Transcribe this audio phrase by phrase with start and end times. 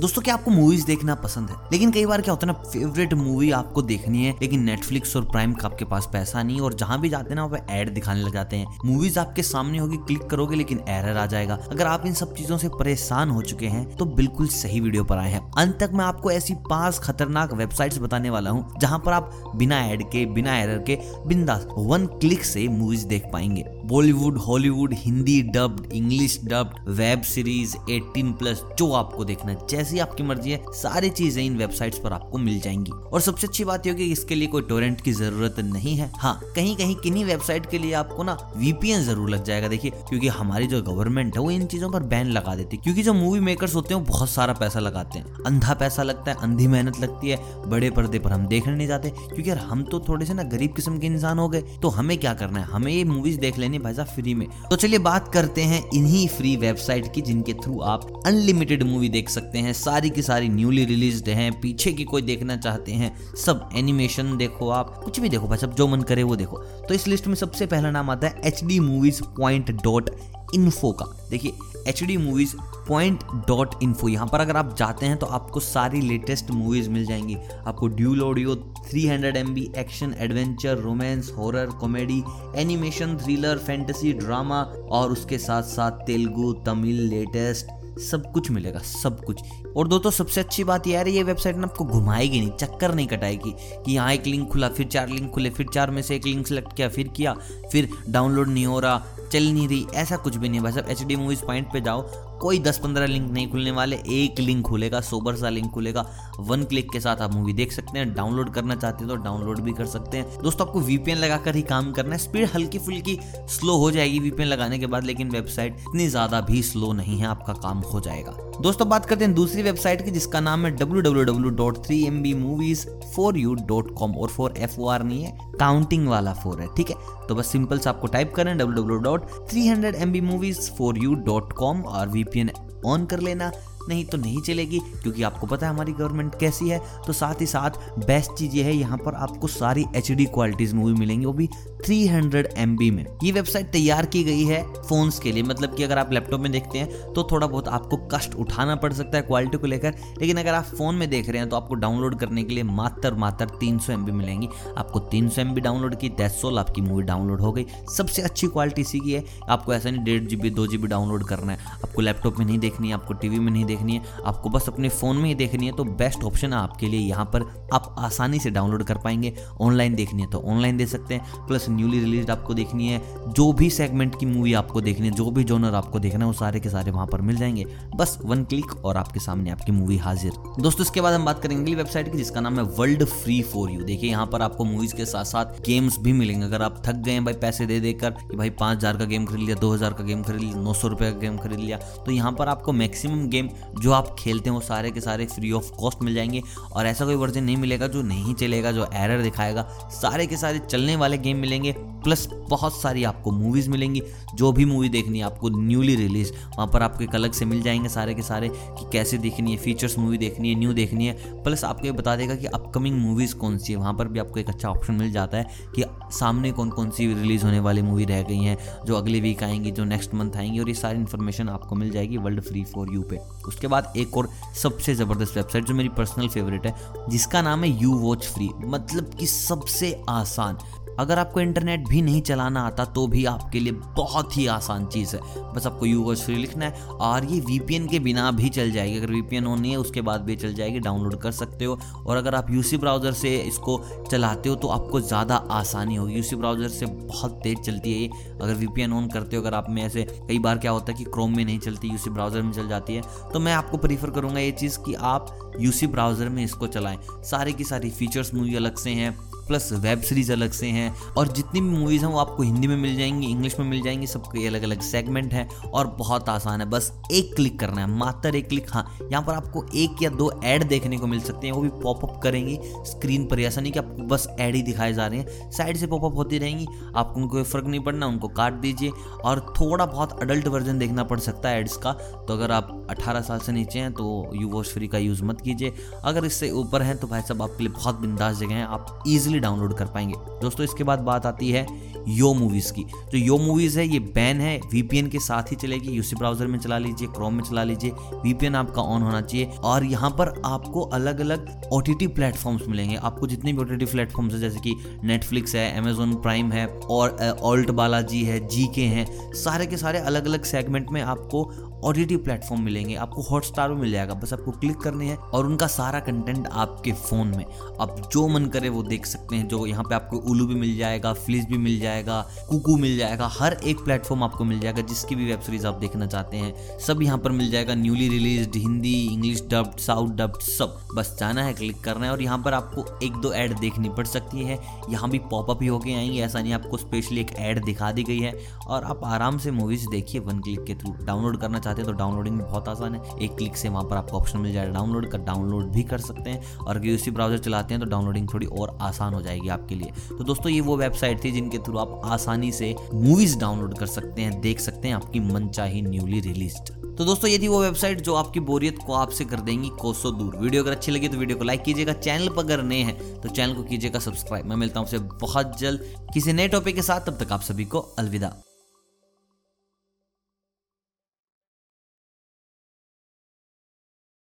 [0.00, 1.56] दोस्तों, क्या आपको मूवीज़ देखना पसंद है?
[1.72, 5.24] लेकिन कई बार क्या होता है ना फेवरेट मूवी आपको देखनी है, लेकिन नेटफ्लिक्स और
[5.24, 8.22] प्राइम का आपके पास पैसा नहीं, और जहाँ भी जाते हैं ना, वहाँ एड दिखाने
[8.22, 12.06] लग जाते हैं। मूवीज़ आपके सामने होगी क्लिक करोगे, लेकिन एरर आ जाएगा। अगर आप
[12.06, 15.40] इन सब चीज़ों से परेशान हो चुके हैं तो बिल्कुल सही वीडियो पर आए हैं।
[15.58, 19.80] अंत तक मैं आपको ऐसी पाँच खतरनाक वेबसाइट बताने वाला हूँ, जहाँ पर आप बिना
[19.84, 25.40] एड के, बिना एरर के, बिंदास वन क्लिक से मूवीज़ देख पाएँगे। Bollywood Hollywood Hindi
[25.42, 30.60] dubbed English dubbed web series 18 plus जो आपको देखना है, जैसी आपकी मर्ज़ी है,
[30.72, 34.34] सारी चीज़ें इन वेबसाइट्स पर आपको मिल जाएँगी। और सबसे अच्छी बात यह कि इसके
[34.34, 38.22] लिए कोई टोरेंट की ज़रूरत नहीं है। हाँ कहीं कहीं किन्हीं वेबसाइट के लिए आपको
[38.22, 42.02] ना वीपीएन ज़रूर लग जाएगा, देखिए, क्योंकि हमारी जो गवर्नमेंट है, वो इन चीज़ों पर
[42.02, 45.18] बैन लगा देती है, क्योंकि जो मूवी मेकर्स होते हैं, वो बहुत सारा पैसा लगाते
[45.18, 48.88] हैं। अंधा पैसा लगता है, अंधी मेहनत लगती है, बड़े पर्दे पर हम देखने नहीं
[48.88, 51.88] जाते, क्योंकि यार हम तो थोड़े से ना गरीब किस्म के इंसान हो गए तो
[51.88, 52.66] हमें क्या करना है?
[52.66, 56.26] हमें ये मूवीज़ देख लेनी भाई साहब फ्री में। तो चलिए बात करते हैं इन्हीं
[56.28, 60.84] फ्री वेबसाइट की जिनके थ्रू आप अनलिमिटेड मूवी देख सकते हैं। सारी की सारी न्यूली
[60.84, 65.48] रिलीज़ हैं, पीछे की कोई देखना चाहते हैं, सब एनिमेशन देखो आप, कुछ भी देखो
[65.48, 68.26] भाई सब जो मन करे वो देखो। तो इस लिस्ट में सबसे पहला नाम आता
[68.26, 70.10] है H D movies point dot
[70.54, 71.52] info का। देखिए
[71.88, 72.54] H D movies
[72.88, 77.04] point dot info यहाँ पर अगर आप जाते हैं तो आपको सारी लेटेस्ट मूवीज़ मिल
[77.06, 82.22] जाएँगी। आपको dual audio 300 hundred M B action adventure romance horror comedy
[82.56, 89.24] animation thriller fantasy drama और उसके साथ साथ तेलुगु, तमिल लेटेस्ट सब कुछ मिलेगा, सब
[89.24, 89.42] कुछ।
[89.76, 93.06] और दोस्तों, सबसे अच्छी बात यह है, ये वेबसाइट ना आपको घुमाएगी नहीं, चक्कर नहीं
[93.06, 93.54] कटाएगी
[93.84, 96.46] कि यहाँ एक लिंक खुला, फिर चार लिंक खुले, फिर चार में से एक लिंक
[96.46, 97.34] सेलेक्ट किया, फिर किया,
[97.72, 101.02] फिर डाउनलोड नहीं हो रहा, चल नहीं रही, ऐसा कुछ भी नहीं भाई साहब एच
[101.02, 102.02] डी मूवीज़ पॉइंट पे जाओ
[102.40, 106.06] कोई 10-15 लिंक नहीं खुलने वाले, एक लिंक खुलेगा सोबर सा लिंक खुलेगा
[106.40, 109.60] वन क्लिक के साथ आप मूवी देख सकते हैं डाउनलोड करना चाहते हैं तो डाउनलोड
[109.60, 113.18] भी कर सकते हैं। दोस्तों, आपको वीपीएन लगाकर ही काम करना है स्पीड हल्की फुल्की
[113.50, 117.26] स्लो हो जाएगी वीपीएन लगाने के बाद, लेकिन वेबसाइट इतनी ज़्यादा भी स्लो नहीं है,
[117.26, 121.00] आपका काम हो जाएगा। दोस्तों, बात करते हैं दूसरी वेबसाइट की, जिसका नाम है W
[121.02, 125.22] W W dot three M B movies four U dot com और फोर एफ़ नहीं
[125.24, 126.96] है काउंटिंग वाला फोर है, ठीक है?
[127.28, 130.70] तो बस सिंपल से आपको टाइप करें W W dot three hundred M B movies
[130.78, 132.50] four U dot com और वीपीएन
[132.86, 133.50] ऑन कर लेना।
[133.88, 137.46] नहीं तो नहीं चलेगी, क्योंकि आपको पता है हमारी गवर्नमेंट कैसी है। तो साथ ही
[137.46, 141.32] साथ बेस्ट चीज़ ये है, यहाँ पर आपको सारी एच डी क्वालिटीज मूवी मिलेंगी, वो
[141.32, 145.42] भी 300 हंड्रेड एम बी में। ये वेबसाइट तैयार की गई है फोन्स के लिए
[145.42, 148.92] मतलब कि अगर आप लैपटॉप में देखते हैं तो थोड़ा बहुत आपको कष्ट उठाना पड़
[148.92, 151.74] सकता है क्वालिटी को लेकर। लेकिन अगर आप फ़ोन में देख रहे हैं तो आपको
[151.76, 154.48] डाउनलोड करने के लिए मात्र मात्र तीन सौ एम बी मिलेंगी।
[154.78, 157.66] आपको तीन सौ एम बी डाउनलोड की सोल आपकी मूवी डाउनलोड हो गई।
[157.96, 161.52] सबसे अच्छी क्वालिटी इसी की है। आपको ऐसा नहीं डेढ़ जी दो जी डाउनलोड करना
[161.52, 164.68] है। आपको लैपटॉप में नहीं देखनी है आपको टीवी में नहीं देखनी है, आपको बस
[164.68, 167.94] अपने फ़ोन में ही देखनी है तो बेस्ट ऑप्शन है आपके लिए यहाँ पर आप
[167.98, 172.00] आसानी से डाउनलोड कर पाएँगे ऑनलाइन देखनी है तो ऑनलाइन दे सकते हैं प्लस न्यूली
[172.00, 175.74] रिलीज़ आपको देखनी है, जो भी सेगमेंट की मूवी आपको देखनी है, जो भी जोनर
[175.74, 177.64] आपको देखना है, वो सारे के सारे वहाँ पर मिल जाएँगे,
[177.96, 181.62] बस वन क्लिक और आपके सामने आपकी मूवी हाजिर। दोस्तों, इसके बाद हम बात करेंगे
[181.62, 184.94] अगली वेबसाइट की, जिसका नाम है वर्ल्ड फ्री फॉर यू देखिए, यहाँ पर आपको मूवीज़
[184.96, 188.36] के साथ साथ गेम्स भी मिलेंगे। अगर आप थक गए भाई पैसे दे देकर कि
[188.36, 191.36] भाई पाँच का गेम खरीद लिया, दो हज़ार का गेम खरीद लिया, नौ का गेम
[191.38, 193.48] खरीद लिया तो यहाँ पर आपको मैक्सिमम गेम
[193.80, 196.42] जो आप खेलते हैं, वो सारे के सारे फ्री ऑफ़ कॉस्ट मिल जाएँगे
[196.72, 200.58] और ऐसा कोई वर्जन नहीं मिलेगा जो नहीं चलेगा, जो एरर दिखाएगा। सारे के सारे
[200.58, 201.76] चलने वाले गेम मिलेंगे।
[202.08, 204.02] प्लस बहुत सारी आपको मूवीज़ मिलेंगी।
[204.34, 207.60] जो भी मूवी देखनी है, आपको न्यूली रिलीज़ वहाँ पर आपको एक अलग से मिल
[207.62, 211.42] जाएँगे सारे के सारे कि कैसे देखनी है फीचर्स मूवी देखनी है न्यू देखनी है।
[211.42, 214.40] प्लस आपको ये बता देगा कि अपकमिंग मूवीज़ कौन सी है। वहाँ पर भी आपको
[214.40, 218.04] एक अच्छा ऑप्शन मिल जाता है कि सामने कौन कौन सी रिलीज़ होने वाली मूवी
[218.04, 221.48] रह गई हैं, जो अगले वीक आएँगी, जो नेक्स्ट मंथ आएँगी, और ये सारी इन्फॉर्मेशन
[221.48, 223.18] आपको मिल जाएगी वर्ल्ड फ्री फॉर यू पे।
[223.48, 224.28] उसके बाद एक और
[224.62, 226.74] सबसे ज़बरदस्त वेबसाइट जो मेरी पर्सनल फेवरेट है,
[227.08, 230.58] जिसका नाम है यू वॉच फ्री मतलब कि सबसे आसान
[230.98, 235.14] अगर आपको इंटरनेट भी नहीं चलाना आता तो भी आपके लिए बहुत ही आसान चीज़
[235.16, 235.20] है।
[235.54, 238.96] बस आपको यू वॉच फ्री लिखना है, और ये वीपीएन के बिना भी चल जाएगी।
[238.98, 242.16] अगर वीपीएन ऑन नहीं है, उसके बाद भी चल जाएगी, डाउनलोड कर सकते हो। और
[242.16, 243.78] अगर आप यूसी ब्राउज़र से इसको
[244.10, 248.10] चलाते हो तो आपको ज़्यादा आसानी होगी। यूसी ब्राउज़र से बहुत तेज़ चलती है ये।
[248.40, 251.04] अगर वीपीएन ऑन करते हो, अगर आप में ऐसे, कई बार क्या होता है कि
[251.06, 254.40] क्रोम में नहीं चलती यूसी ब्राउज़र में चल जाती है तो मैं आपको प्रीफर करूँगा
[254.40, 258.76] ये चीज़ कि आप यूसी ब्राउज़र में इसको चलाएँ। सारे की सारी फीचर्स मुझे अलग
[258.76, 259.16] से हैं।
[259.48, 262.76] प्लस वेब सीरीज़ अलग से हैं और जितनी भी मूवीज़ हैं वो आपको हिंदी में
[262.76, 266.66] मिल जाएँगी इंग्लिश में मिल जाएँगी, सबके अलग अलग सेगमेंट हैं और बहुत आसान है।
[266.70, 270.30] बस एक क्लिक करना है, मात्र एक क्लिक हाँ यहाँ पर आपको एक या दो
[270.44, 273.78] ऐड देखने को मिल सकते हैं, वो भी पॉपअप करेंगी स्क्रीन पर। ऐसा नहीं कि
[273.78, 276.66] आपको बस ऐड ही दिखाए जा रहे हैं साइड से पॉपअप होती रहेंगी,
[276.96, 278.90] आपको उनको फ़र्क नहीं पड़ना, उनको काट दीजिए
[279.24, 283.20] और थोड़ा बहुत अडल्ट वर्जन देखना पड़ सकता है एड्स का। तो अगर आप 18
[283.20, 285.72] साल से नीचे हैं तो यू वॉच फ्री का यूज़ मत कीजिए।
[286.04, 289.37] अगर इससे ऊपर हैं तो भाई साहब आपके लिए बहुत बिंदास जगह है, आप इजिली
[289.38, 291.66] आसानी डाउनलोड कर पाएँगे। दोस्तों, इसके बाद बात आती है
[292.08, 295.90] यो मूवीज़ की। जो यो मूवीज़ है, ये बैन है, वीपीएन के साथ ही चलेगी।
[295.90, 297.90] यूसी ब्राउज़र में चला लीजिए, क्रोम में चला लीजिए,
[298.22, 302.96] वीपीएन आपका ऑन होना चाहिए। और यहाँ पर आपको अलग अलग ओ टी प्लेटफॉर्म्स मिलेंगे।
[302.96, 304.74] आपको जितने भी ओ टी प्लेटफॉर्म्स है, जैसे कि
[305.04, 309.98] नेटफ्लिक्स है, अमेजोन प्राइम है, और ऑल्ट बालाजी है जी के हैं, सारे के सारे
[309.98, 311.44] अलग अलग सेगमेंट में आपको
[311.78, 315.66] ओ प्लेटफॉर्म मिलेंगे, आपको हॉटस्टार में मिल जाएगा। बस आपको क्लिक करने हैं और उनका
[315.66, 317.44] सारा कंटेंट आपके फ़ोन में।
[317.80, 320.76] आप जो मन करे वो देख सकते हैं, जो यहाँ पे आपको उलू भी मिल
[320.78, 322.20] जाएगा फ्लिज भी मिल जाएगा,
[322.50, 326.06] कुकू मिल जाएगा, हर एक प्लेटफॉर्म आपको मिल जाएगा, जिसकी भी वेब सीरीज़ आप देखना
[326.06, 330.78] चाहते हैं। सब यहाँ पर मिल जाएगा newly release Hindi English dubbed south dubbed सब।
[330.94, 334.06] बस जाना है क्लिक करना है और यहाँ पर आपको एक दो ऐड देखनी पड़
[334.06, 334.58] सकती है।
[334.90, 338.18] यहाँ भी पॉपअप ही होके आएँगे, ऐसा नहीं आपको स्पेशली एक ऐड दिखा दी गई
[338.18, 338.34] है।
[338.66, 341.96] और आप आराम से मूवीज़ देखिए वन क्लिक के थ्रू डाउनलोड करना चाहते हैं तो
[341.98, 345.18] डाउनलोडिंग बहुत आसान है। एक क्लिक से वहाँ पर आपको ऑप्शन मिल जाएगा। डाउनलोड कर
[345.24, 348.76] डाउनलोड भी कर सकते हैं और अगर यूसी ब्राउज़र चलाते हैं तो डाउनलोडिंग थोड़ी और
[348.82, 352.52] आसान हो जाएगी आपके लिए। तो दोस्तों, ये वो वेबसाइट थी जिनके थ्रू आप आसानी
[352.52, 356.56] से मूवीज़ डाउनलोड कर सकते हैं, देख सकते हैं आपकी मनचाही न्यूली रिलीज़
[356.98, 360.36] तो दोस्तों, ये थी वो वेबसाइट जो आपकी बोरियत को आपसे कर देंगी कोसों दूर।
[360.36, 363.28] वीडियो अगर अच्छी लगी तो वीडियो को लाइक कीजिएगा। चैनल पर अगर नए हैं तो
[363.28, 367.06] चैनल को कीजिएगा सब्सक्राइब मैं मिलता हूँ आपसे बहुत जल्द किसी नए टॉपिक के साथ।
[367.06, 368.34] तब तक आप सभी को अलविदा।